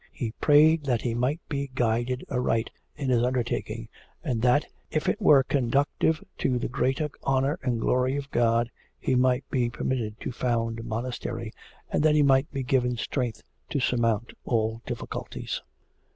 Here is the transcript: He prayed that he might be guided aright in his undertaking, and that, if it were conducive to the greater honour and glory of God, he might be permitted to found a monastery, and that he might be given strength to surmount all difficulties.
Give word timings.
He 0.11 0.31
prayed 0.41 0.85
that 0.85 1.03
he 1.03 1.13
might 1.13 1.39
be 1.47 1.69
guided 1.75 2.25
aright 2.31 2.71
in 2.95 3.11
his 3.11 3.21
undertaking, 3.21 3.87
and 4.23 4.41
that, 4.41 4.65
if 4.89 5.07
it 5.07 5.21
were 5.21 5.43
conducive 5.43 6.23
to 6.39 6.57
the 6.57 6.67
greater 6.67 7.11
honour 7.23 7.59
and 7.61 7.79
glory 7.79 8.17
of 8.17 8.31
God, 8.31 8.71
he 8.99 9.13
might 9.13 9.47
be 9.51 9.69
permitted 9.69 10.19
to 10.21 10.31
found 10.31 10.79
a 10.79 10.83
monastery, 10.83 11.53
and 11.91 12.01
that 12.01 12.15
he 12.15 12.23
might 12.23 12.51
be 12.51 12.63
given 12.63 12.97
strength 12.97 13.43
to 13.69 13.79
surmount 13.79 14.33
all 14.43 14.81
difficulties. 14.87 15.61